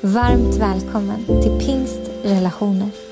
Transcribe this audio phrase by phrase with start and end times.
[0.00, 3.07] Varmt välkommen till Pingst Relationer.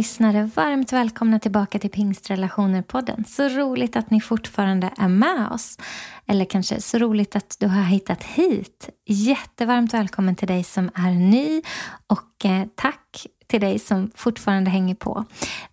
[0.00, 3.24] Lyssnare, varmt välkomna tillbaka till Pingstrelationer-podden.
[3.24, 5.78] Så roligt att ni fortfarande är med oss.
[6.26, 8.88] Eller kanske så roligt att du har hittat hit.
[9.06, 11.62] Jättevarmt välkommen till dig som är ny
[12.06, 15.24] och eh, tack till dig som fortfarande hänger på.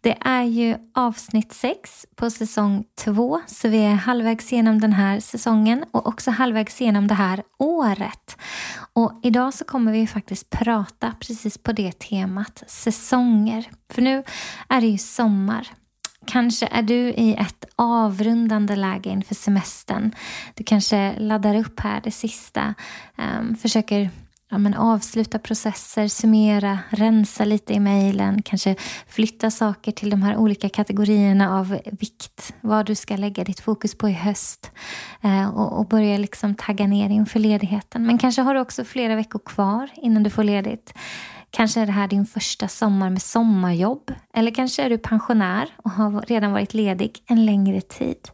[0.01, 5.19] Det är ju avsnitt sex på säsong två, så vi är halvvägs genom den här
[5.19, 8.37] säsongen och också halvvägs genom det här året.
[8.93, 13.69] Och idag så kommer vi faktiskt prata precis på det temat, säsonger.
[13.93, 14.23] För nu
[14.69, 15.67] är det ju sommar.
[16.25, 20.11] Kanske är du i ett avrundande läge inför semestern.
[20.53, 22.73] Du kanske laddar upp här det sista,
[23.17, 24.09] um, försöker
[24.49, 28.75] ja, men avsluta processer, summera, rensa lite i mejlen, kanske
[29.07, 33.95] flytta saker till de här olika kategorierna av vikt, vad du ska lägga ditt fokus
[33.95, 34.71] på i höst
[35.21, 38.05] eh, och, och, börja liksom tagga ner inför ledigheten.
[38.05, 40.93] Men kanske har du också flera veckor kvar innan du får ledigt.
[41.51, 45.91] Kanske är det här din första sommar med sommarjobb eller kanske är du pensionär och
[45.91, 48.29] har redan varit ledig en längre tid.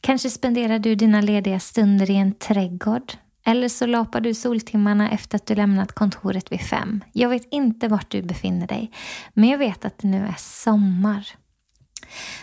[0.00, 3.12] Kanske spenderar du dina lediga stunder i en trädgård
[3.44, 7.04] eller så lapar du soltimmarna efter att du lämnat kontoret vid fem.
[7.12, 8.90] Jag vet inte vart du befinner dig,
[9.34, 11.26] men jag vet att det nu är sommar.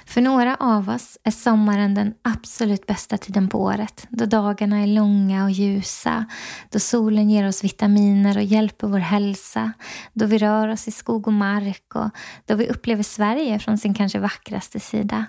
[0.05, 4.87] För några av oss är sommaren den absolut bästa tiden på året, då dagarna är
[4.87, 6.25] långa och ljusa,
[6.69, 9.71] då solen ger oss vitaminer och hjälper vår hälsa,
[10.13, 12.09] då vi rör oss i skog och mark och
[12.45, 15.25] då vi upplever Sverige från sin kanske vackraste sida.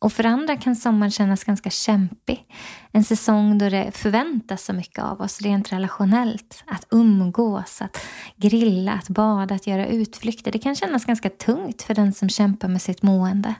[0.00, 2.44] Och för andra kan sommaren kännas ganska kämpig.
[2.92, 6.64] En säsong då det förväntas så mycket av oss rent relationellt.
[6.66, 7.98] Att umgås, att
[8.36, 10.52] grilla, att bada, att göra utflykter.
[10.52, 13.54] Det kan kännas ganska tungt för den som kämpar med sitt mående.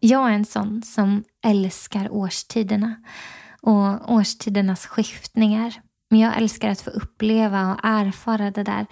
[0.00, 2.94] Jag är en sån som älskar årstiderna
[3.60, 5.74] och årstidernas skiftningar.
[6.10, 8.86] Men jag älskar att få uppleva och erfara det där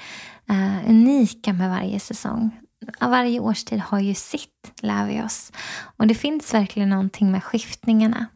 [0.50, 2.63] uh, unika med varje säsong
[3.00, 5.52] varje årstid har ju sitt, lär vi oss.
[5.96, 8.26] Och det finns verkligen någonting med skiftningarna.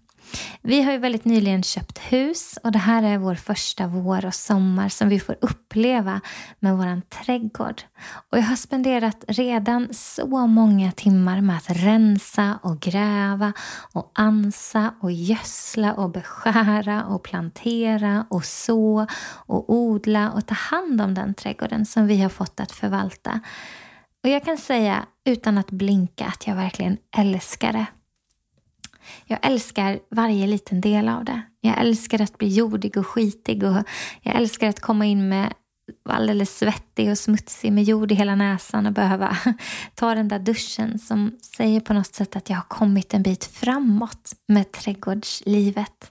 [0.62, 4.34] Vi har ju väldigt nyligen köpt hus och det här är vår första vår och
[4.34, 6.20] sommar som vi får uppleva
[6.58, 7.82] med vår trädgård.
[8.30, 13.52] Och jag har spenderat redan så många timmar med att rensa och gräva
[13.92, 19.06] och ansa och gödsla och beskära och plantera och så
[19.46, 23.40] och odla och ta hand om den trädgården som vi har fått att förvalta.
[24.24, 27.86] Och jag kan säga utan att blinka att jag verkligen älskar det.
[29.24, 31.42] Jag älskar varje liten del av det.
[31.60, 33.82] Jag älskar att bli jordig och skitig och
[34.22, 35.52] jag älskar att komma in med
[36.08, 39.36] alldeles svettig och smutsig med jord i hela näsan och behöva
[39.94, 43.44] ta den där duschen som säger på något sätt att jag har kommit en bit
[43.44, 46.10] framåt med trädgårdslivet.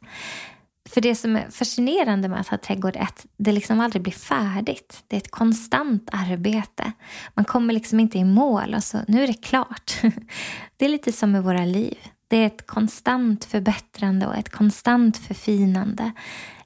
[0.89, 4.13] För det som är fascinerande med att ha trädgård är att det liksom aldrig blir
[4.13, 5.03] färdigt.
[5.07, 6.91] Det är ett konstant arbete.
[7.33, 10.01] Man kommer liksom inte i mål och så nu är det klart.
[10.77, 11.97] Det är lite som med våra liv.
[12.27, 16.11] Det är ett konstant förbättrande och ett konstant förfinande.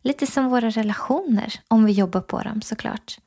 [0.02, 3.18] Lite som våra relationer, om vi jobbar på dem såklart.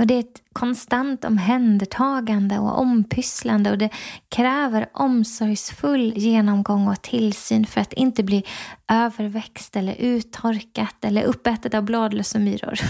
[0.00, 3.90] Och Det är ett konstant omhändertagande och ompysslande och det
[4.28, 8.44] kräver omsorgsfull genomgång och tillsyn för att inte bli
[8.88, 12.80] överväxt eller uttorkat eller uppätet av bladlöss och myror.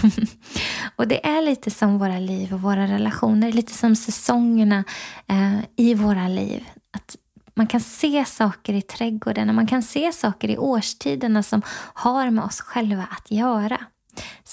[0.95, 4.83] och Det är lite som våra liv och våra relationer, lite som säsongerna
[5.27, 6.63] eh, i våra liv.
[6.91, 7.15] Att
[7.53, 11.61] man kan se saker i trädgården och man kan se saker i årstiderna som
[11.93, 13.77] har med oss själva att göra.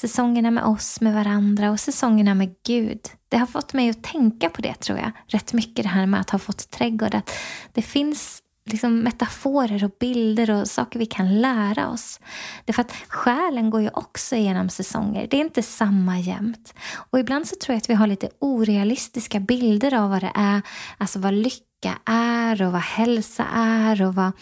[0.01, 3.01] Säsongerna med oss, med varandra och säsongerna med Gud.
[3.29, 5.11] Det har fått mig att tänka på det tror jag.
[5.27, 7.15] Rätt mycket det här med att ha fått trädgård.
[7.15, 7.31] Att
[7.73, 12.21] det finns liksom metaforer och bilder och saker vi kan lära oss.
[12.65, 15.27] Därför att själen går ju också igenom säsonger.
[15.31, 16.75] Det är inte samma jämt.
[17.11, 20.63] Och ibland så tror jag att vi har lite orealistiska bilder av vad det är,
[20.99, 24.33] alltså vad lycka lycka är och vad hälsa är och vad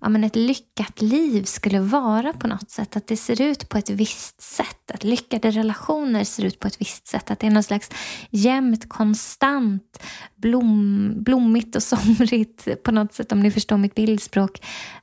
[0.00, 2.96] ja, men ett lyckat liv skulle vara på något sätt.
[2.96, 4.90] Att det ser ut på ett visst sätt.
[4.94, 7.30] Att lyckade relationer ser ut på ett visst sätt.
[7.30, 7.90] Att det är någon slags
[8.30, 10.02] jämnt, konstant,
[10.36, 14.60] blom, blommigt och somrigt på något sätt, om ni förstår mitt bildspråk,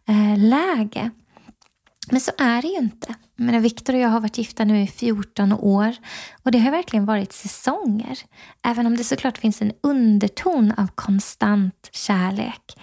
[0.07, 1.11] eh, läge.
[2.11, 3.15] Men så är det ju inte.
[3.35, 5.95] Men Viktor och jag har varit gifta nu i 14 år
[6.43, 8.19] och det har verkligen varit säsonger.
[8.63, 12.75] Även om det såklart finns en underton av konstant kärlek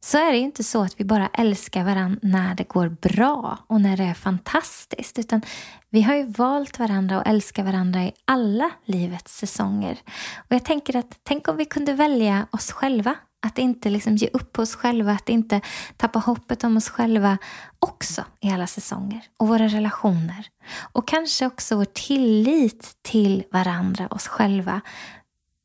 [0.00, 3.58] så är det ju inte så att vi bara älskar varandra när det går bra
[3.66, 5.18] och när det är fantastiskt.
[5.18, 5.42] Utan
[5.90, 9.98] vi har ju valt varandra och älskar varandra i alla livets säsonger.
[10.36, 13.14] Och jag tänker att tänk om vi kunde välja oss själva
[13.46, 15.60] att inte liksom ge upp på oss själva, att inte
[15.96, 17.38] tappa hoppet om oss själva
[17.78, 20.46] också i alla säsonger och våra relationer.
[20.92, 24.80] Och kanske också vår tillit till varandra, oss själva,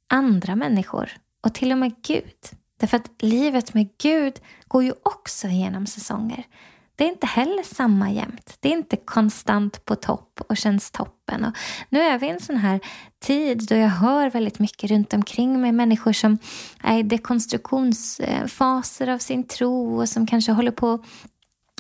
[0.10, 1.12] andra människor
[1.44, 2.38] och till och med Gud.
[2.80, 4.34] Därför att livet med Gud
[4.68, 6.44] går ju också genom säsonger.
[7.02, 8.58] Det är inte heller samma jämt.
[8.60, 11.46] Det är inte konstant på topp och känns toppen.
[11.46, 11.54] Och
[11.90, 12.80] nu är vi i en sån här
[13.20, 16.38] tid då jag hör väldigt mycket runt omkring mig människor som
[16.84, 21.04] är i dekonstruktionsfaser av sin tro och som kanske håller på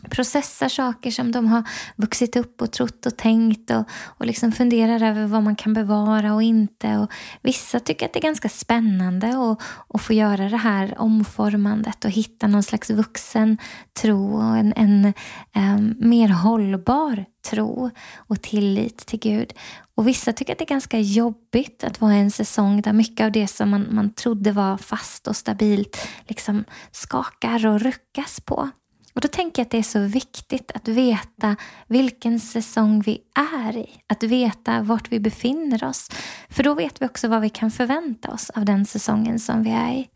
[0.09, 1.63] processar saker som de har
[1.95, 6.33] vuxit upp och trott och tänkt och, och liksom funderar över vad man kan bevara
[6.33, 6.97] och inte.
[6.97, 7.11] Och
[7.41, 12.11] vissa tycker att det är ganska spännande att, att få göra det här omformandet och
[12.11, 13.57] hitta någon slags vuxen
[14.01, 15.13] tro och en, en
[15.55, 19.53] um, mer hållbar tro och tillit till Gud.
[19.95, 23.25] Och vissa tycker att det är ganska jobbigt att vara i en säsong där mycket
[23.25, 28.69] av det som man, man trodde var fast och stabilt liksom skakar och ruckas på.
[29.13, 31.55] Och då tänker jag att det är så viktigt att veta
[31.87, 33.21] vilken säsong vi
[33.59, 33.89] är i.
[34.07, 36.09] Att veta vart vi befinner oss.
[36.49, 39.71] För då vet vi också vad vi kan förvänta oss av den säsongen som vi
[39.71, 40.07] är i.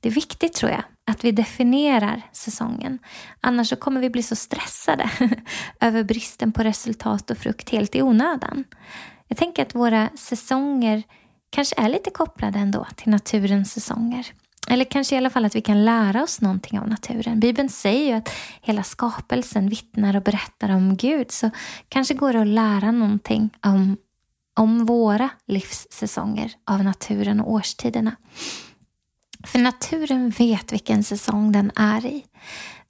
[0.00, 2.98] Det är viktigt tror jag att vi definierar säsongen.
[3.40, 5.10] Annars så kommer vi bli så stressade
[5.80, 8.64] över bristen på resultat och frukt helt i onödan.
[9.28, 11.02] Jag tänker att våra säsonger
[11.50, 14.26] kanske är lite kopplade ändå till naturens säsonger.
[14.68, 17.40] Eller kanske i alla fall att vi kan lära oss någonting av naturen.
[17.40, 18.28] Bibeln säger ju att
[18.60, 21.30] hela skapelsen vittnar och berättar om Gud.
[21.30, 21.50] Så
[21.88, 23.96] kanske går det att lära någonting om,
[24.58, 28.16] om våra livssäsonger av naturen och årstiderna.
[29.46, 32.24] För naturen vet vilken säsong den är i.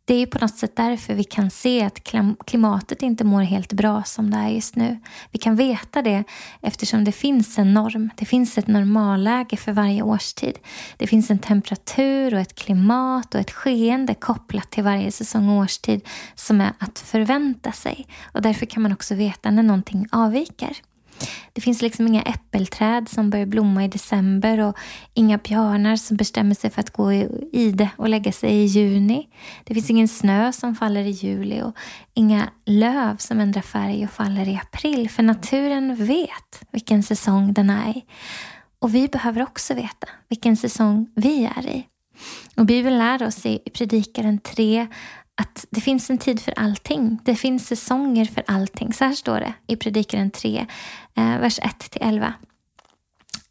[0.07, 2.05] Det är på något sätt därför vi kan se att
[2.47, 5.01] klimatet inte mår helt bra som det är just nu.
[5.31, 6.25] Vi kan veta det
[6.61, 8.11] eftersom det finns en norm.
[8.17, 10.59] Det finns ett normalläge för varje årstid.
[10.97, 15.57] Det finns en temperatur och ett klimat och ett skeende kopplat till varje säsong och
[15.57, 18.07] årstid som är att förvänta sig.
[18.33, 20.77] Och därför kan man också veta när någonting avviker.
[21.53, 24.79] Det finns liksom inga äppelträd som börjar blomma i december och
[25.15, 29.29] inga björnar som bestämmer sig för att gå i det och lägga sig i juni.
[29.65, 31.77] Det finns ingen snö som faller i juli och
[32.15, 35.11] inga löv som ändrar färg och faller i april.
[35.11, 38.05] För naturen vet vilken säsong den är i.
[38.79, 41.87] Och vi behöver också veta vilken säsong vi är i.
[42.57, 44.87] Och Bibeln lär oss i Predikaren 3
[45.35, 47.19] att det finns en tid för allting.
[47.25, 48.93] Det finns säsonger för allting.
[48.93, 50.67] Så här står det i Predikaren 3,
[51.15, 52.33] eh, vers 1-11.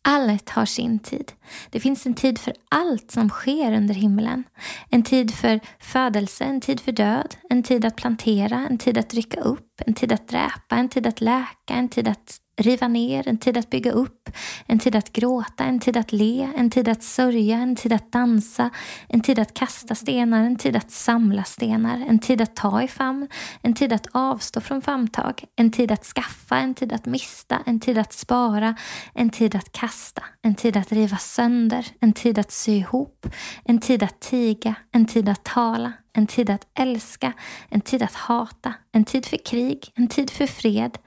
[0.01, 1.31] Allt har sin tid.
[1.69, 4.43] Det finns en tid för allt som sker under himlen.
[4.89, 9.13] En tid för födelse, en tid för död, en tid att plantera, en tid att
[9.13, 13.27] rycka upp, en tid att dräpa, en tid att läka, en tid att riva ner,
[13.27, 14.29] en tid att bygga upp,
[14.65, 18.12] en tid att gråta, en tid att le, en tid att sörja, en tid att
[18.12, 18.69] dansa,
[19.09, 22.88] en tid att kasta stenar, en tid att samla stenar, en tid att ta i
[22.88, 23.27] famn,
[23.62, 27.79] en tid att avstå från famntag, en tid att skaffa, en tid att mista, en
[27.79, 28.75] tid att spara,
[29.13, 33.27] en tid att kasta, en tid att riva sönder, en tid att sy ihop,
[33.65, 37.33] en tid att tiga, en tid att tala, en tid att älska,
[37.69, 40.97] en tid att hata, en tid för krig, en tid för fred.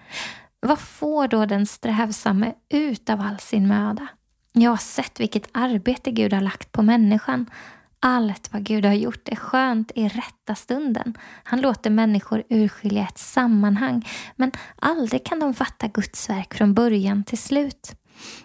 [0.61, 4.06] Vad får då den strävsamme ut av all sin möda?
[4.52, 7.50] Jag har sett vilket arbete Gud har lagt på människan.
[8.00, 11.14] Allt vad Gud har gjort är skönt i rätta stunden.
[11.45, 17.25] Han låter människor urskilja ett sammanhang, men aldrig kan de fatta Guds verk från början
[17.25, 17.95] till slut.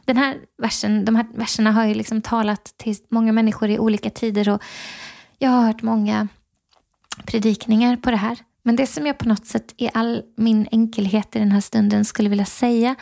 [0.06, 4.10] Den här versen, de här verserna har ju liksom talat till många människor i olika
[4.10, 4.64] tider och
[5.38, 6.28] jag har hört många
[7.26, 8.38] predikningar på det här.
[8.64, 12.06] Men det som jag på något sätt i all min enkelhet i den här stunden
[12.06, 12.96] skulle vilja säga,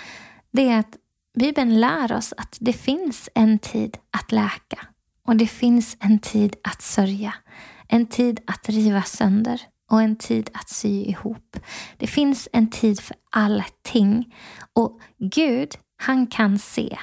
[0.51, 0.95] det är att
[1.39, 4.87] Bibeln lär oss att det finns en tid att läka
[5.25, 7.33] och det finns en tid att sörja.
[7.87, 9.61] En tid att riva sönder
[9.91, 11.57] och en tid att sy ihop.
[11.97, 14.35] Det finns en tid för allting
[14.73, 15.69] och Gud,
[16.01, 16.97] han kan se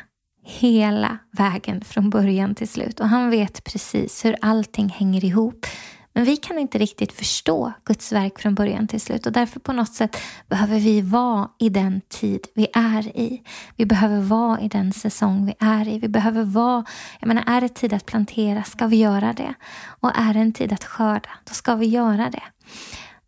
[0.45, 5.67] hela vägen från början till slut och han vet precis hur allting hänger ihop.
[6.13, 9.73] Men vi kan inte riktigt förstå Guds verk från början till slut och därför på
[9.73, 10.17] något sätt
[10.49, 13.43] behöver vi vara i den tid vi är i.
[13.77, 15.99] Vi behöver vara i den säsong vi är i.
[15.99, 16.85] Vi behöver vara,
[17.21, 19.55] jag menar är det tid att plantera ska vi göra det.
[20.01, 22.43] Och är det en tid att skörda, då ska vi göra det.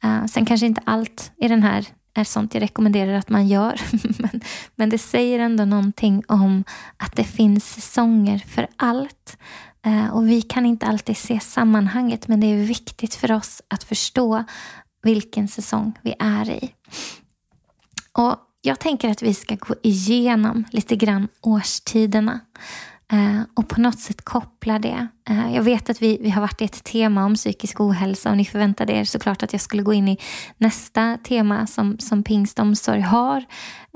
[0.05, 3.81] Uh, sen kanske inte allt i den här är sånt jag rekommenderar att man gör.
[4.19, 4.41] men,
[4.75, 6.65] men det säger ändå någonting om
[6.97, 9.39] att det finns säsonger för allt.
[9.87, 13.85] Eh, och vi kan inte alltid se sammanhanget men det är viktigt för oss att
[13.85, 14.45] förstå
[15.03, 16.75] vilken säsong vi är i.
[18.13, 22.41] Och Jag tänker att vi ska gå igenom lite grann årstiderna.
[23.13, 25.09] Eh, och på något sätt koppla det.
[25.29, 28.37] Eh, jag vet att vi, vi har varit i ett tema om psykisk ohälsa och
[28.37, 30.19] ni förväntade er såklart att jag skulle gå in i
[30.57, 33.45] nästa tema som, som pingstomsorg har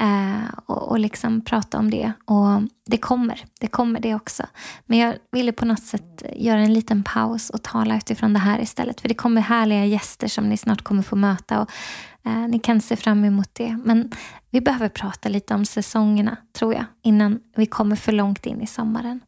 [0.00, 2.12] eh, och, och liksom prata om det.
[2.24, 4.42] Och det kommer, det kommer det också.
[4.86, 8.60] Men jag ville på något sätt göra en liten paus och tala utifrån det här
[8.60, 9.00] istället.
[9.00, 11.60] För det kommer härliga gäster som ni snart kommer få möta.
[11.60, 11.70] Och,
[12.24, 13.78] Eh, ni kan se fram emot det.
[13.84, 14.12] Men
[14.50, 18.66] vi behöver prata lite om säsongerna, tror jag, innan vi kommer för långt in i
[18.66, 19.20] sommaren.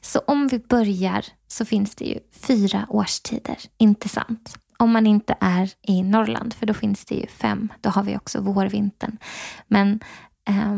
[0.00, 4.58] Så om vi börjar så finns det ju fyra årstider, inte sant?
[4.78, 7.72] Om man inte är i Norrland, för då finns det ju fem.
[7.80, 9.18] Då har vi också vårvintern.
[9.66, 10.00] Men
[10.48, 10.76] eh,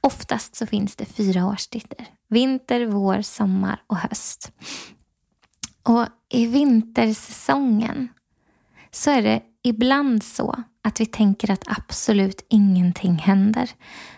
[0.00, 2.06] oftast så finns det fyra årstider.
[2.28, 4.52] Vinter, vår, sommar och höst.
[5.82, 8.08] Och i vintersäsongen
[8.90, 13.70] så är det ibland så att vi tänker att absolut ingenting händer.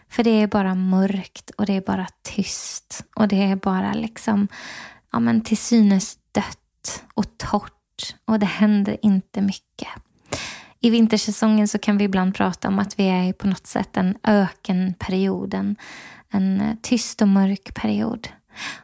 [0.09, 4.49] För det är bara mörkt och det är bara tyst och det är bara liksom
[5.13, 9.89] ja, men till synes dött och torrt och det händer inte mycket.
[10.81, 14.17] I vintersäsongen så kan vi ibland prata om att vi är på något sätt en
[14.23, 15.77] ökenperiod, en,
[16.31, 18.29] en tyst och mörk period.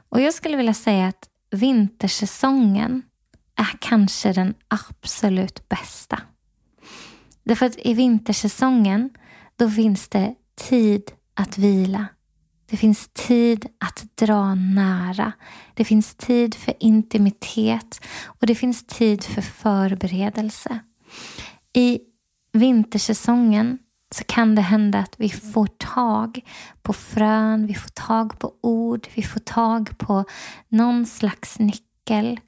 [0.08, 3.02] Och jag skulle vilja säga att vintersäsongen
[3.56, 6.20] är kanske den absolut bästa.
[7.48, 9.10] Därför att i vintersäsongen
[9.56, 10.34] då finns det
[10.68, 11.02] tid
[11.34, 12.06] att vila.
[12.70, 15.32] Det finns tid att dra nära.
[15.74, 20.78] Det finns tid för intimitet och det finns tid för förberedelse.
[21.72, 22.00] I
[22.52, 23.78] vintersäsongen
[24.14, 26.40] så kan det hända att vi får tag
[26.82, 30.24] på frön, vi får tag på ord, vi får tag på
[30.68, 32.40] någon slags nyckel.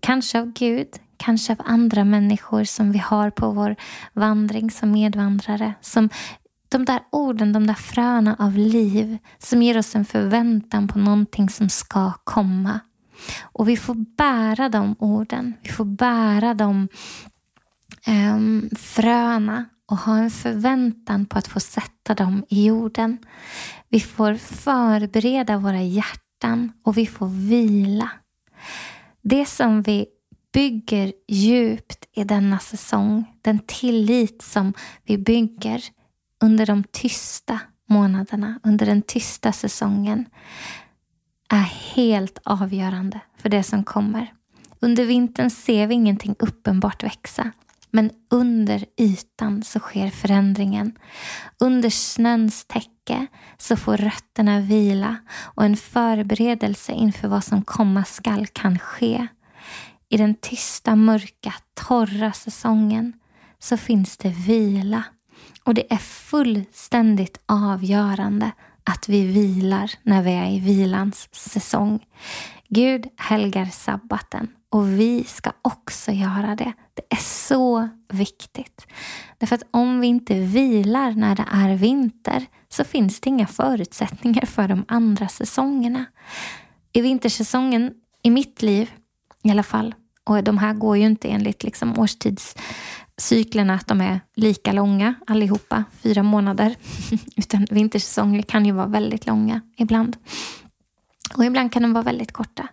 [0.00, 3.76] Kanske av Gud, kanske av andra människor som vi har på vår
[4.12, 5.74] vandring som medvandrare.
[5.80, 6.08] Som
[6.68, 11.48] de där orden, de där fröna av liv som ger oss en förväntan på någonting
[11.48, 12.80] som ska komma.
[13.42, 16.88] Och vi får bära de orden, vi får bära de
[18.06, 23.18] um, fröna och ha en förväntan på att få sätta dem i jorden.
[23.88, 28.10] Vi får förbereda våra hjärtan och vi får vila.
[29.22, 30.06] Det som vi
[30.58, 33.24] bygger djupt i denna säsong.
[33.42, 34.74] Den tillit som
[35.04, 35.82] vi bygger
[36.42, 40.26] under de tysta månaderna, under den tysta säsongen
[41.48, 44.32] är helt avgörande för det som kommer.
[44.80, 47.50] Under vintern ser vi ingenting uppenbart växa.
[47.90, 50.92] Men under ytan så sker förändringen.
[51.58, 53.26] Under snöns täcke
[53.58, 59.28] så får rötterna vila och en förberedelse inför vad som komma skall kan ske.
[60.08, 63.12] I den tysta, mörka, torra säsongen
[63.58, 65.04] så finns det vila.
[65.64, 68.52] Och det är fullständigt avgörande
[68.84, 72.06] att vi vilar när vi är i vilans säsong.
[72.68, 76.72] Gud helgar sabbaten och vi ska också göra det.
[76.94, 78.86] Det är så viktigt.
[79.38, 84.46] Därför att om vi inte vilar när det är vinter så finns det inga förutsättningar
[84.46, 86.04] för de andra säsongerna.
[86.92, 88.90] I vintersäsongen i mitt liv
[89.48, 89.94] i alla fall.
[90.24, 95.84] Och de här går ju inte enligt liksom årstidscyklerna att de är lika långa allihopa,
[96.02, 96.74] fyra månader.
[97.36, 100.16] Utan vintersäsonger kan ju vara väldigt långa ibland.
[101.36, 102.68] Och ibland kan de vara väldigt korta.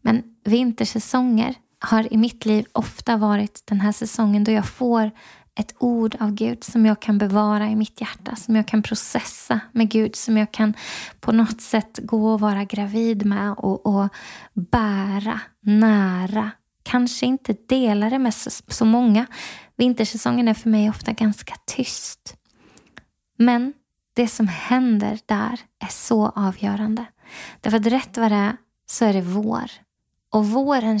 [0.00, 5.10] Men vintersäsonger har i mitt liv ofta varit den här säsongen då jag får
[5.58, 9.60] ett ord av Gud som jag kan bevara i mitt hjärta, som jag kan processa
[9.72, 10.74] med Gud, som jag kan
[11.20, 14.08] på något sätt gå och vara gravid med och, och
[14.54, 16.50] bära nära.
[16.82, 19.26] Kanske inte dela det med så, så många.
[19.76, 22.36] Vintersäsongen är för mig ofta ganska tyst.
[23.36, 23.72] Men
[24.14, 27.04] det som händer där är så avgörande.
[27.60, 29.70] Därför att rätt vad det är så är det vår.
[30.30, 31.00] Och våren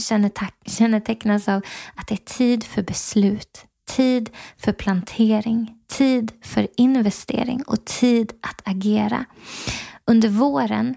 [0.66, 1.62] kännetecknas av
[1.94, 8.68] att det är tid för beslut, tid för plantering, tid för investering och tid att
[8.68, 9.24] agera.
[10.04, 10.96] Under våren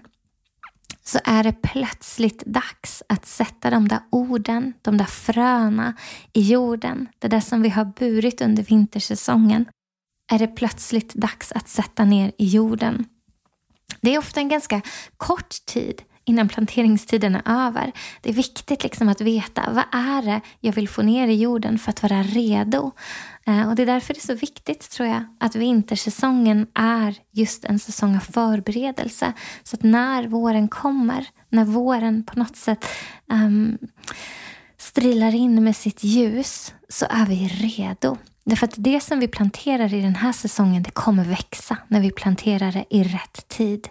[1.04, 5.94] så är det plötsligt dags att sätta de där orden, de där fröna
[6.32, 7.08] i jorden.
[7.18, 9.66] Det där som vi har burit under vintersäsongen
[10.32, 13.04] är det plötsligt dags att sätta ner i jorden.
[14.00, 14.82] Det är ofta en ganska
[15.16, 17.92] kort tid innan planteringstiden är över.
[18.20, 21.78] Det är viktigt liksom att veta vad är det jag vill få ner i jorden
[21.78, 22.90] för att vara redo.
[23.46, 27.64] Eh, och Det är därför det är så viktigt tror jag att vintersäsongen är just
[27.64, 29.32] en säsong av förberedelse.
[29.62, 32.84] Så att när våren kommer, när våren på något sätt
[33.32, 33.78] um,
[34.78, 38.16] strilar in med sitt ljus så är vi redo.
[38.44, 42.10] Därför att det som vi planterar i den här säsongen det kommer växa när vi
[42.10, 43.88] planterar det i rätt tid.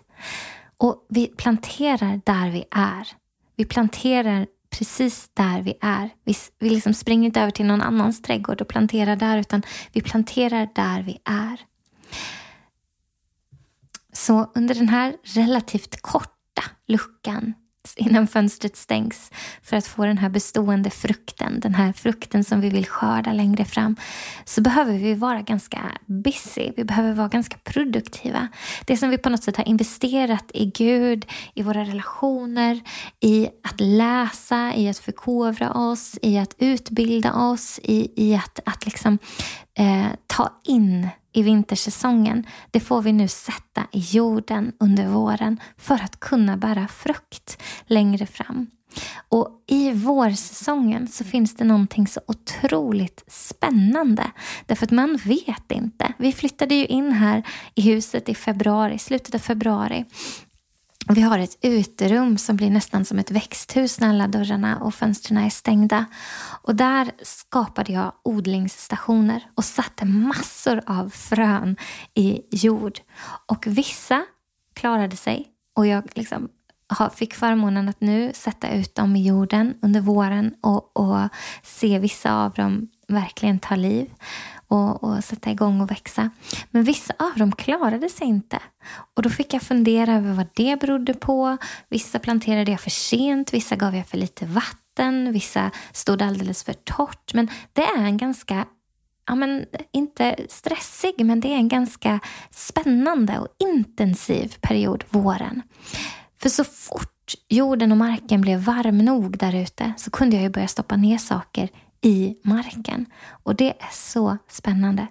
[0.82, 3.08] Och vi planterar där vi är.
[3.56, 6.10] Vi planterar precis där vi är.
[6.24, 9.62] Vi, vi liksom springer inte över till någon annans trädgård och planterar där, utan
[9.92, 11.62] vi planterar där vi är.
[14.14, 17.54] Så under den här relativt korta luckan
[17.98, 19.32] innan fönstret stängs
[19.64, 23.66] för att få den här bestående frukten, den här frukten som vi vill skörda längre
[23.66, 23.96] fram,
[24.46, 26.72] så behöver vi vara ganska busy.
[26.78, 28.48] Vi behöver vara ganska produktiva.
[28.86, 32.80] Det som vi på något sätt har investerat i Gud, i våra relationer,
[33.20, 38.86] i att läsa, i att förkovra oss, i att utbilda oss, i, i att, att
[38.86, 39.20] liksom,
[39.78, 45.96] eh, ta in i vintersäsongen, det får vi nu sätta i jorden under våren för
[45.96, 48.68] att kunna bära frukt längre fram.
[49.30, 54.32] Och i vårsäsongen så finns det någonting så otroligt spännande.
[54.66, 56.14] Därför att man vet inte.
[56.18, 57.44] Vi flyttade ju in här
[57.76, 60.06] i huset i februari, slutet av februari.
[61.08, 65.38] Vi har ett uterum som blir nästan som ett växthus när alla dörrarna och fönstren
[65.38, 66.06] är stängda.
[66.62, 71.76] Och där skapade jag odlingsstationer och satte massor av frön
[72.14, 73.00] i jord.
[73.46, 74.26] Och vissa
[74.74, 76.50] klarade sig och jag liksom
[77.16, 81.30] fick förmånen att nu sätta ut dem i jorden under våren och, och
[81.64, 84.10] se vissa av dem verkligen ta liv
[84.72, 86.30] och, och sätta igång och växa.
[86.72, 88.60] Men vissa av dem klarade sig inte.
[89.16, 91.58] Och då fick jag fundera över vad det berodde på.
[91.90, 96.74] Vissa planterade jag för sent, vissa gav jag för lite vatten, vissa stod alldeles för
[96.74, 97.34] torrt.
[97.34, 98.66] Men det är en ganska
[99.28, 102.20] ja, men inte stressig, men det är en ganska
[102.52, 105.62] spännande och intensiv period, våren.
[106.42, 110.50] För så fort jorden och marken blev varm nog där ute så kunde jag ju
[110.50, 111.70] börja stoppa ner saker
[112.02, 113.06] i marken.
[113.30, 115.08] Och det är så spännande.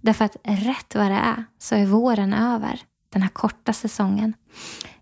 [0.00, 2.80] Därför att rätt vad det är så är våren över,
[3.12, 4.34] den här korta säsongen.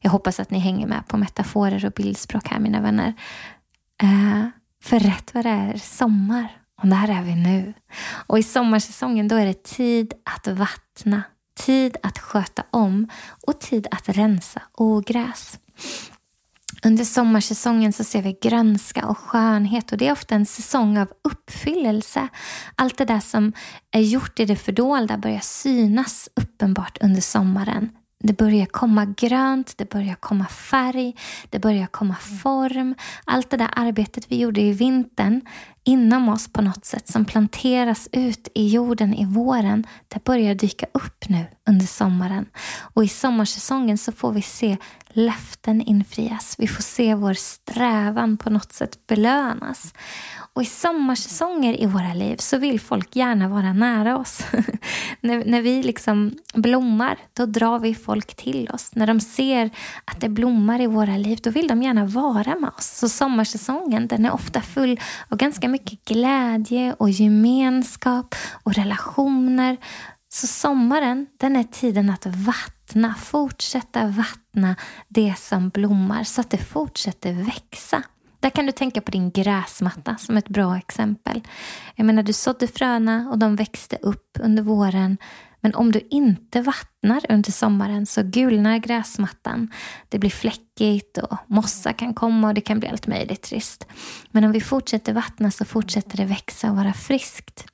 [0.01, 3.15] Jag hoppas att ni hänger med på metaforer och bildspråk här mina vänner.
[4.03, 4.47] Uh,
[4.83, 6.49] för rätt vad det är, sommar.
[6.83, 7.75] Och där är vi nu.
[8.27, 11.23] Och i sommarsäsongen då är det tid att vattna,
[11.57, 13.09] tid att sköta om
[13.47, 15.59] och tid att rensa ogräs.
[16.87, 21.09] Under sommarsäsongen så ser vi grönska och skönhet och det är ofta en säsong av
[21.25, 22.29] uppfyllelse.
[22.75, 23.53] Allt det där som
[23.91, 27.91] är gjort i det fördolda börjar synas uppenbart under sommaren.
[28.27, 31.17] Det börjar komma grönt, det börjar komma färg,
[31.51, 32.95] det börjar komma form.
[33.25, 35.41] Allt det där arbetet vi gjorde i vintern
[35.85, 40.87] inom oss på något sätt som planteras ut i jorden i våren, det börjar dyka
[40.95, 42.47] upp nu under sommaren.
[42.95, 44.77] Och i sommarsäsongen så får vi se
[45.15, 46.55] löften infrias.
[46.59, 49.95] Vi får se vår strävan på något sätt belönas.
[50.55, 54.47] Och i sommarsäsonger i våra liv så vill folk gärna vara nära oss.
[55.21, 58.91] när, när vi liksom blommar, då drar vi folk till oss.
[58.95, 59.71] När de ser
[60.05, 62.87] att det blommar i våra liv, då vill de gärna vara med oss.
[62.87, 69.77] Så sommarsäsongen, den är ofta full av ganska mycket glädje och gemenskap och relationer.
[70.29, 72.74] Så sommaren, den är tiden att vattna,
[73.19, 74.77] fortsätta vattna
[75.09, 78.03] det som blommar så att det fortsätter växa.
[78.41, 81.41] Där kan du tänka på din gräsmatta som ett bra exempel.
[81.95, 85.19] Jag menar, du sådde fröna och de växte upp under våren.
[85.61, 89.71] Men om du inte vattnar under sommaren så gulnar gräsmattan.
[90.09, 93.87] Det blir fläckigt och mossa kan komma och det kan bli allt möjligt trist.
[94.31, 97.67] Men om vi fortsätter vattna så fortsätter det växa och vara friskt.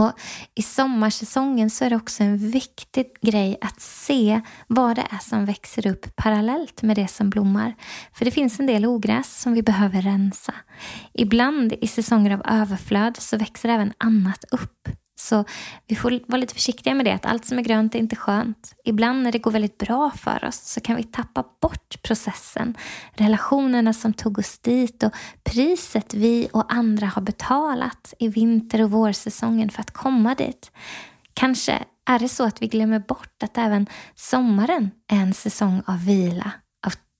[0.00, 0.12] Och
[0.54, 5.44] I sommarsäsongen så är det också en viktig grej att se vad det är som
[5.44, 7.74] växer upp parallellt med det som blommar.
[8.12, 10.54] För det finns en del ogräs som vi behöver rensa.
[11.12, 14.88] Ibland i säsonger av överflöd så växer även annat upp.
[15.20, 15.44] Så
[15.86, 18.74] vi får vara lite försiktiga med det, att allt som är grönt är inte skönt.
[18.84, 22.76] Ibland när det går väldigt bra för oss så kan vi tappa bort processen,
[23.12, 25.12] relationerna som tog oss dit och
[25.44, 30.70] priset vi och andra har betalat i vinter och vårsäsongen för att komma dit.
[31.34, 36.04] Kanske är det så att vi glömmer bort att även sommaren är en säsong av
[36.04, 36.52] vila,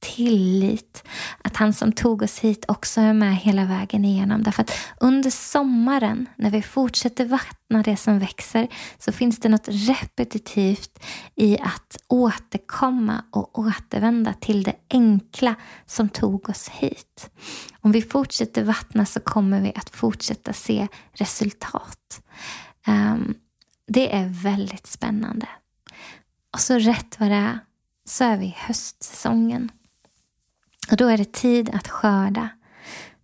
[0.01, 1.05] tillit.
[1.45, 4.43] Att han som tog oss hit också är med hela vägen igenom.
[4.43, 9.69] Därför att under sommaren, när vi fortsätter vattna det som växer, så finns det något
[9.69, 15.55] repetitivt i att återkomma och återvända till det enkla
[15.87, 17.31] som tog oss hit.
[17.81, 22.23] Om vi fortsätter vattna så kommer vi att fortsätta se resultat.
[22.87, 23.35] Um,
[23.87, 25.49] det är väldigt spännande.
[26.53, 27.59] Och så rätt vad det är
[28.05, 29.71] så är vi i höstsäsongen.
[30.91, 32.49] Och då är det tid att skörda,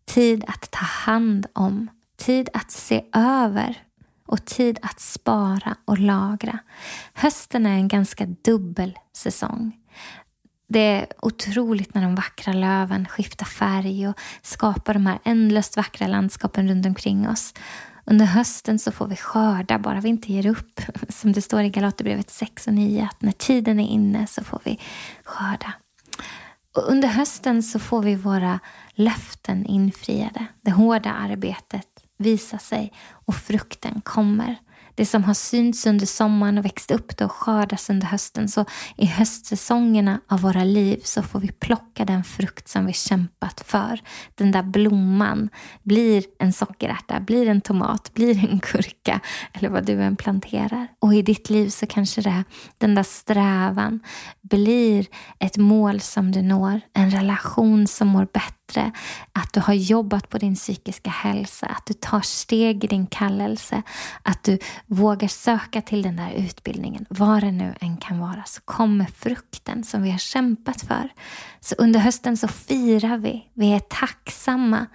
[0.05, 3.79] tid att ta hand om, tid att se över
[4.27, 6.59] och tid att spara och lagra.
[7.15, 9.77] Hösten är en ganska dubbel säsong.
[10.69, 16.07] Det är otroligt när de vackra löven skiftar färg och skapar de här ändlöst vackra
[16.07, 17.55] landskapen runt omkring oss.
[18.05, 20.81] Under hösten så får vi skörda bara vi inte ger upp.
[21.09, 24.61] Som det står i Galaterbrevet 6 och 9 att när tiden är inne så får
[24.65, 24.81] vi
[25.25, 25.75] skörda.
[26.77, 28.61] Och under hösten så får vi våra
[28.95, 30.47] löften infriade.
[30.61, 31.87] Det hårda arbetet
[32.19, 34.57] visar sig och frukten kommer.
[34.97, 38.49] Det som har synts under sommaren och växt upp och skördas under hösten.
[38.49, 38.65] Så
[38.97, 44.01] i höstsäsongerna av våra liv så får vi plocka den frukt som vi kämpat för.
[44.35, 45.49] Den där blomman
[45.83, 49.21] blir en sockerärta, blir en tomat, blir en gurka
[49.53, 50.89] eller vad du än planterar.
[50.99, 52.45] Och i ditt liv så kanske det,
[52.79, 54.01] den där strävan
[54.43, 55.07] blir
[55.39, 58.93] ett mål som du når, en relation som mår bättre bättre,
[59.33, 63.83] att du har jobbat på din psykiska hälsa, att du tar steg i din kallelse,
[64.23, 68.61] att du vågar söka till den där utbildningen, vad det nu än kan vara, så
[68.61, 71.09] kommer frukten som vi har kämpat för.
[71.61, 74.87] Så under hösten så firar vi, vi är tacksamma.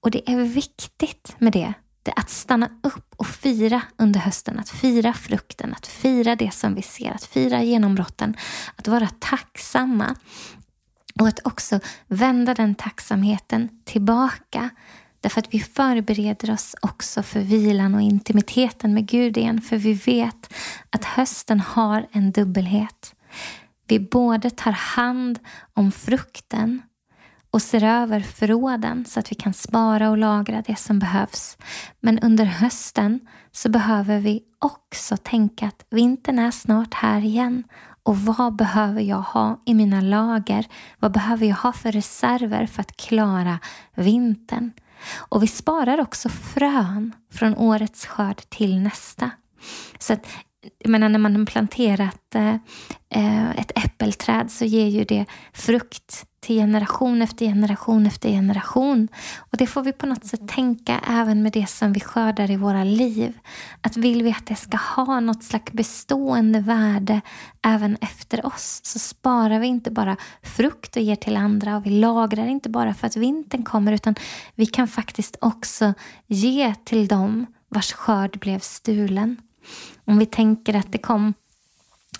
[0.00, 1.74] Och det är viktigt med det
[2.16, 6.82] att stanna upp och fira under hösten, att fira frukten, att fira det som vi
[6.82, 8.36] ser, att fira genombrotten,
[8.76, 10.16] att vara tacksamma
[11.20, 14.70] och att också vända den tacksamheten tillbaka.
[15.20, 19.60] Därför att vi förbereder oss också för vilan och intimiteten med Gud igen.
[19.60, 20.54] För vi vet
[20.90, 23.14] att hösten har en dubbelhet.
[23.86, 25.38] Vi både tar hand
[25.74, 26.82] om frukten
[27.50, 31.58] och ser över förråden så att vi kan spara och lagra det som behövs.
[32.00, 33.20] Men under hösten
[33.52, 37.64] så behöver vi också tänka att vintern är snart här igen
[38.04, 40.66] och vad behöver jag ha i mina lager?
[40.98, 43.58] Vad behöver jag ha för reserver för att klara
[43.94, 44.72] vintern?
[45.14, 49.30] Och vi sparar också frön från årets skörd till nästa.
[49.98, 50.26] Så att,
[50.78, 56.56] jag menar, när man har planterat eh, ett äppelträd så ger ju det frukt till
[56.56, 59.08] generation efter generation efter generation.
[59.36, 62.56] Och det får vi på något sätt tänka även med det som vi skördar i
[62.56, 63.38] våra liv.
[63.80, 67.20] Att vill vi att det ska ha något slags bestående värde
[67.62, 71.90] även efter oss så sparar vi inte bara frukt och ger till andra och vi
[71.90, 74.14] lagrar inte bara för att vintern kommer utan
[74.54, 75.94] vi kan faktiskt också
[76.26, 79.36] ge till dem vars skörd blev stulen.
[80.04, 81.34] Om vi tänker att det kom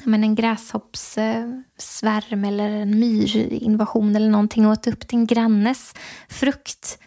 [0.02, 5.94] men en gräshoppssvärm eller en myrinvasion eller någonting och åt upp din grannes
[6.28, 6.98] frukt.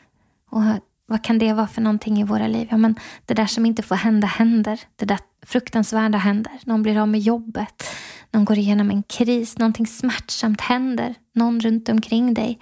[0.49, 0.61] Och
[1.05, 2.67] vad kan det vara för någonting i våra liv?
[2.71, 2.95] Ja, men
[3.25, 4.79] det där som inte får hända händer.
[4.95, 6.53] Det där fruktansvärda händer.
[6.65, 7.83] Någon blir av med jobbet.
[8.31, 9.57] Någon går igenom en kris.
[9.57, 11.15] Någonting smärtsamt händer.
[11.33, 12.59] Någon runt omkring dig.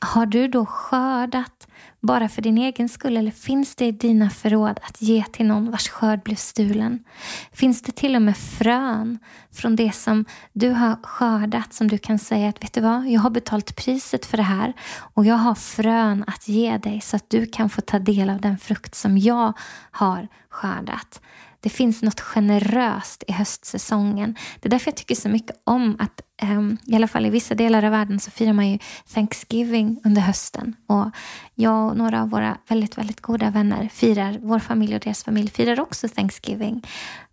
[0.00, 1.68] Har du då skördat
[2.00, 5.70] bara för din egen skull eller finns det i dina förråd att ge till någon
[5.70, 7.04] vars skörd blev stulen?
[7.52, 9.18] Finns det till och med frön
[9.52, 13.20] från det som du har skördat som du kan säga att vet du vad, jag
[13.20, 17.30] har betalt priset för det här och jag har frön att ge dig så att
[17.30, 19.52] du kan få ta del av den frukt som jag
[19.90, 21.20] har skördat.
[21.64, 24.36] Det finns något generöst i höstsäsongen.
[24.60, 27.54] Det är därför jag tycker så mycket om att, Ehm, i alla fall i vissa
[27.54, 28.78] delar av världen, så firar man ju
[29.14, 30.76] Thanksgiving under hösten.
[30.86, 31.10] Och
[31.54, 35.50] jag och några av våra väldigt, väldigt goda vänner firar, vår familj och deras familj
[35.50, 36.82] firar också Thanksgiving.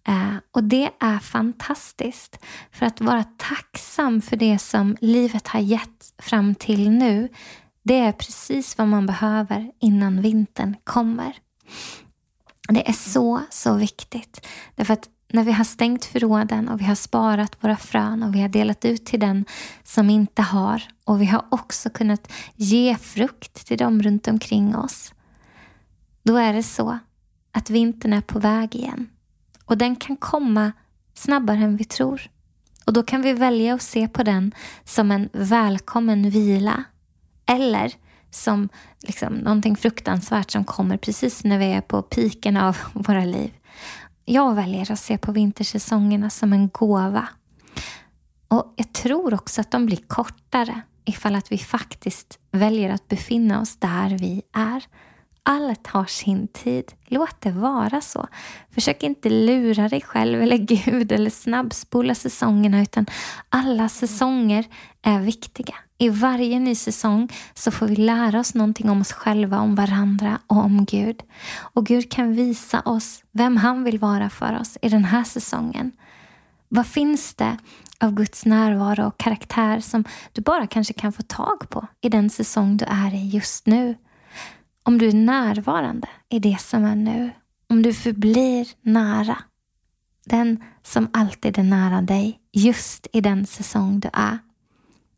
[0.03, 2.37] Ehm, och det är fantastiskt.
[2.71, 7.29] För att vara tacksam för det som livet har gett fram till nu,
[7.83, 11.33] det är precis vad man behöver innan vintern kommer.
[12.69, 14.47] Det är så, så viktigt.
[14.75, 18.41] Därför att när vi har stängt förråden och vi har sparat våra frön och vi
[18.41, 19.45] har delat ut till den
[19.83, 25.13] som inte har och vi har också kunnat ge frukt till dem runt omkring oss.
[26.23, 26.99] Då är det så
[27.51, 29.09] att vintern är på väg igen.
[29.65, 30.71] Och den kan komma
[31.13, 32.21] snabbare än vi tror.
[32.85, 34.51] Och då kan vi välja att se på den
[34.83, 36.83] som en välkommen vila.
[37.45, 37.93] Eller
[38.29, 43.51] som liksom, någonting fruktansvärt som kommer precis när vi är på piken av våra liv.
[44.25, 47.27] Jag väljer att se på vintersäsongerna som en gåva.
[48.47, 53.61] Och Jag tror också att de blir kortare ifall att vi faktiskt väljer att befinna
[53.61, 54.83] oss där vi är.
[55.43, 56.93] Allt har sin tid.
[57.05, 58.27] Låt det vara så.
[58.69, 63.05] Försök inte lura dig själv eller Gud eller snabbspola säsongerna utan
[63.49, 64.65] alla säsonger
[65.01, 65.75] är viktiga.
[66.01, 70.39] I varje ny säsong så får vi lära oss någonting om oss själva, om varandra
[70.47, 71.23] och om Gud.
[71.59, 75.91] Och Gud kan visa oss vem han vill vara för oss i den här säsongen.
[76.69, 77.57] Vad finns det
[77.99, 82.29] av Guds närvaro och karaktär som du bara kanske kan få tag på i den
[82.29, 83.95] säsong du är i just nu?
[84.83, 87.31] Om du är närvarande i det som är nu,
[87.69, 89.37] om du förblir nära
[90.25, 94.39] den som alltid är nära dig just i den säsong du är.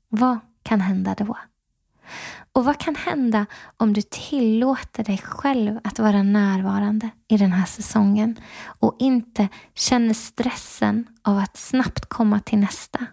[0.09, 1.37] Vad kan hända då?
[2.53, 3.45] Och vad kan hända
[3.77, 8.39] om du tillåter dig själv att vara närvarande i den här säsongen
[8.79, 13.05] och inte känner stressen av att snabbt komma till nästa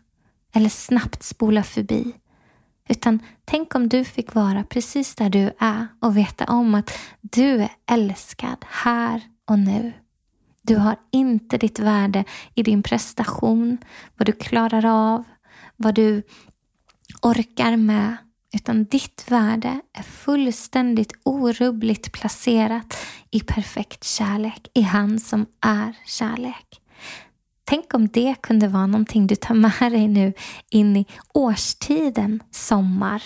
[0.53, 2.15] eller snabbt spola förbi
[2.91, 7.63] utan tänk om du fick vara precis där du är och veta om att du
[7.63, 9.93] är älskad här och nu.
[10.63, 13.79] Du har inte ditt värde i din prestation,
[14.17, 15.25] vad du klarar av,
[15.77, 16.23] vad du
[17.23, 18.17] orkar med.
[18.55, 22.97] Utan ditt värde är fullständigt orubbligt placerat
[23.31, 26.81] i perfekt kärlek, i han som är kärlek.
[27.65, 30.33] Tänk om det kunde vara någonting du tar med dig nu
[30.71, 33.23] in i årstiden sommar.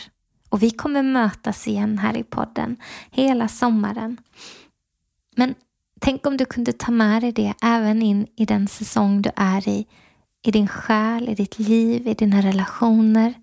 [0.48, 2.76] Och vi kommer mötas igen här i podden
[3.10, 4.16] hela sommaren.
[5.36, 5.54] Men
[6.00, 9.68] tänk om du kunde ta med dig det även in i den säsong du är
[9.68, 9.86] i.
[10.42, 13.34] I din själ, i ditt liv, i dina relationer,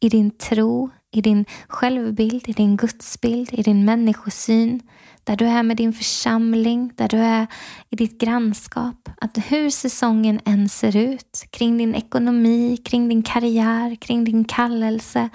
[0.00, 4.82] i din tro, i din självbild, i din gudsbild, i din människosyn,
[5.24, 7.46] där du är med din församling, där du är
[7.90, 9.08] i ditt grannskap.
[9.20, 15.28] Att hur säsongen än ser ut, kring din ekonomi, kring din karriär, kring din kallelse,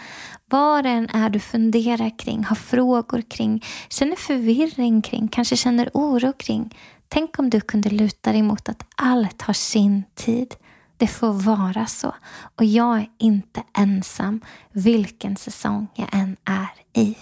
[0.46, 5.90] vad det än är du funderar kring, har frågor kring, känner förvirring kring, kanske känner
[5.94, 6.76] oro kring.
[7.08, 10.56] Tänk om du kunde luta dig mot att allt har sin tid.
[11.02, 12.16] Det får vara så.
[12.56, 17.18] Och jag är inte ensam vilken säsong jag än är i.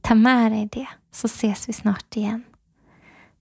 [0.00, 2.44] Ta med dig det så ses vi snart igen.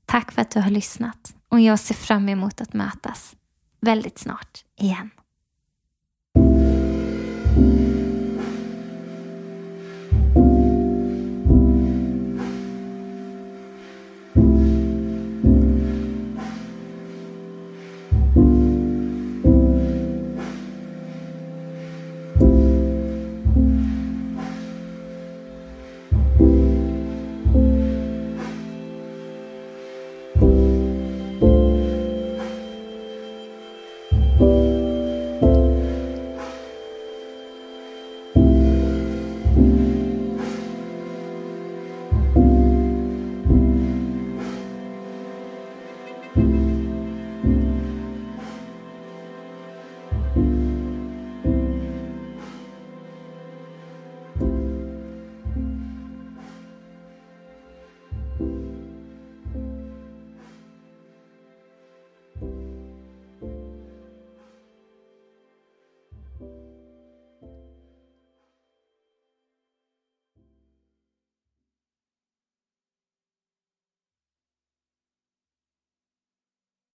[0.06, 3.36] Tack för att du har lyssnat och jag ser fram emot att mötas
[3.82, 5.10] väldigt snart igen.